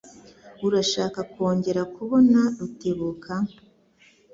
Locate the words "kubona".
1.95-2.39